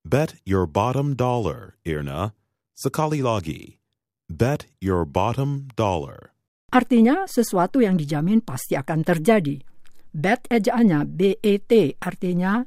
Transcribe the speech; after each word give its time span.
Bet 0.00 0.40
your 0.48 0.64
bottom 0.64 1.12
dollar, 1.12 1.76
Irna. 1.84 2.32
Sekali 2.72 3.20
lagi. 3.20 3.76
Bet 4.32 4.64
your 4.80 5.04
bottom 5.04 5.68
dollar. 5.76 6.32
Artinya 6.72 7.28
sesuatu 7.28 7.84
yang 7.84 8.00
dijamin 8.00 8.40
pasti 8.40 8.80
akan 8.80 9.04
terjadi. 9.04 9.60
Bet 10.16 10.48
ejaannya 10.48 11.04
B-E-T 11.04 12.00
artinya 12.00 12.64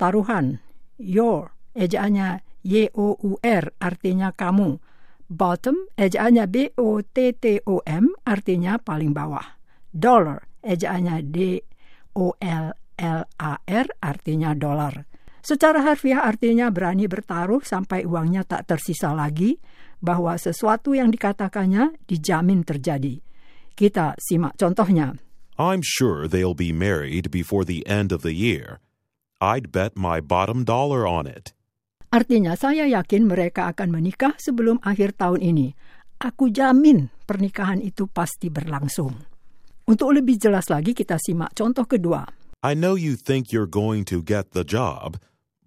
taruhan. 0.00 0.64
Your 0.96 1.52
ejaannya 1.76 2.40
Y-O-U-R 2.64 3.76
artinya 3.76 4.32
kamu. 4.32 4.80
Bottom 5.28 5.84
ejaannya 6.00 6.48
B-O-T-T-O-M 6.48 8.04
artinya 8.24 8.80
paling 8.80 9.12
bawah. 9.12 9.60
Dollar 9.92 10.48
ejaannya 10.64 11.28
D-O-L-L-A-R 11.28 12.16
artinya 14.00 14.56
dolar. 14.56 15.09
Secara 15.50 15.82
harfiah 15.82 16.22
artinya 16.22 16.70
berani 16.70 17.10
bertaruh 17.10 17.66
sampai 17.66 18.06
uangnya 18.06 18.46
tak 18.46 18.70
tersisa 18.70 19.10
lagi, 19.10 19.58
bahwa 19.98 20.38
sesuatu 20.38 20.94
yang 20.94 21.10
dikatakannya 21.10 21.98
dijamin 22.06 22.62
terjadi. 22.62 23.18
Kita 23.74 24.14
simak 24.14 24.54
contohnya. 24.54 25.18
I'm 25.58 25.82
sure 25.82 26.30
they'll 26.30 26.54
be 26.54 26.70
married 26.70 27.34
before 27.34 27.66
the 27.66 27.82
end 27.82 28.14
of 28.14 28.22
the 28.22 28.30
year. 28.30 28.78
I'd 29.42 29.74
bet 29.74 29.98
my 29.98 30.22
bottom 30.22 30.62
dollar 30.62 31.02
on 31.02 31.26
it. 31.26 31.50
Artinya 32.14 32.54
saya 32.54 32.86
yakin 32.86 33.26
mereka 33.26 33.74
akan 33.74 33.90
menikah 33.90 34.38
sebelum 34.38 34.78
akhir 34.86 35.18
tahun 35.18 35.42
ini. 35.42 35.74
Aku 36.22 36.54
jamin 36.54 37.10
pernikahan 37.26 37.82
itu 37.82 38.06
pasti 38.06 38.54
berlangsung. 38.54 39.18
Untuk 39.90 40.14
lebih 40.14 40.38
jelas 40.38 40.70
lagi 40.70 40.94
kita 40.94 41.18
simak 41.18 41.58
contoh 41.58 41.90
kedua. 41.90 42.22
I 42.62 42.78
know 42.78 42.94
you 42.94 43.18
think 43.18 43.50
you're 43.50 43.66
going 43.66 44.06
to 44.14 44.22
get 44.22 44.54
the 44.54 44.62
job, 44.62 45.18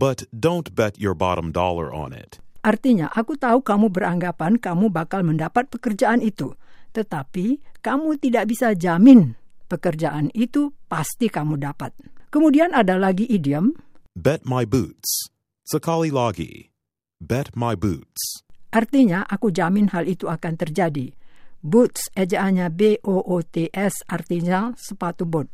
but 0.00 0.24
don't 0.32 0.72
bet 0.72 0.96
your 0.96 1.12
bottom 1.12 1.52
dollar 1.52 1.92
on 1.92 2.16
it. 2.16 2.40
Artinya, 2.64 3.12
aku 3.12 3.36
tahu 3.36 3.60
kamu 3.60 3.92
beranggapan 3.92 4.56
kamu 4.56 4.88
bakal 4.88 5.20
mendapat 5.20 5.68
pekerjaan 5.68 6.24
itu, 6.24 6.56
tetapi 6.96 7.60
kamu 7.84 8.16
tidak 8.16 8.48
bisa 8.48 8.72
jamin 8.72 9.36
pekerjaan 9.68 10.32
itu 10.32 10.72
pasti 10.88 11.28
kamu 11.28 11.60
dapat. 11.60 11.92
Kemudian 12.32 12.72
ada 12.72 12.96
lagi 12.96 13.28
idiom 13.28 13.76
Bet 14.16 14.42
my 14.42 14.66
boots. 14.66 15.30
Sekali 15.62 16.10
lagi. 16.10 16.74
Bet 17.22 17.54
my 17.54 17.78
boots. 17.78 18.42
Artinya, 18.74 19.22
aku 19.22 19.54
jamin 19.54 19.86
hal 19.94 20.10
itu 20.10 20.26
akan 20.26 20.58
terjadi. 20.58 21.14
Boots, 21.62 22.10
ejaannya 22.18 22.72
B-O-O-T-S, 22.72 24.08
artinya 24.10 24.74
sepatu 24.74 25.28
bot. 25.28 25.46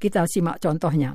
Kita 0.00 0.26
simak 0.26 0.58
contohnya. 0.58 1.14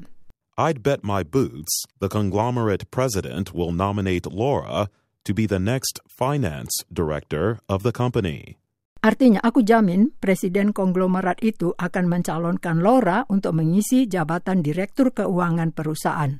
I'd 0.56 0.88
bet 0.88 1.04
my 1.04 1.20
boots 1.20 1.84
the 2.00 2.08
conglomerate 2.08 2.88
president 2.88 3.52
will 3.52 3.76
nominate 3.76 4.24
Laura 4.24 4.88
to 5.28 5.32
be 5.36 5.44
the 5.44 5.60
next 5.60 6.00
finance 6.08 6.72
director 6.88 7.60
of 7.68 7.84
the 7.84 7.92
company. 7.92 8.56
Artinya, 9.04 9.44
aku 9.44 9.68
jamin 9.68 10.16
presiden 10.16 10.72
konglomerat 10.72 11.44
itu 11.44 11.76
akan 11.76 12.08
mencalonkan 12.08 12.80
Laura 12.80 13.28
untuk 13.28 13.52
mengisi 13.52 14.08
jabatan 14.08 14.64
direktur 14.64 15.12
keuangan 15.12 15.76
perusahaan. 15.76 16.40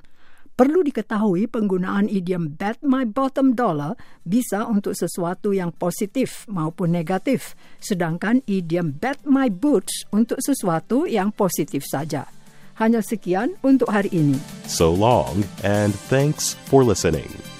Perlu 0.56 0.80
diketahui 0.88 1.52
penggunaan 1.52 2.08
idiom 2.08 2.56
bet 2.56 2.80
my 2.88 3.04
bottom 3.04 3.52
dollar 3.52 4.00
bisa 4.24 4.64
untuk 4.64 4.96
sesuatu 4.96 5.52
yang 5.52 5.76
positif 5.76 6.48
maupun 6.48 6.96
negatif, 6.96 7.60
sedangkan 7.84 8.40
idiom 8.48 8.96
bet 8.96 9.28
my 9.28 9.52
boots 9.52 10.08
untuk 10.16 10.40
sesuatu 10.40 11.04
yang 11.04 11.36
positif 11.36 11.84
saja. 11.84 12.35
Hanya 12.76 13.00
sekian 13.00 13.56
untuk 13.64 13.88
hari 13.88 14.12
ini. 14.12 14.36
So 14.68 14.92
long, 14.92 15.48
and 15.64 15.96
thanks 16.12 16.60
for 16.68 16.84
listening. 16.84 17.55